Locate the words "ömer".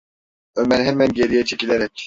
0.55-0.81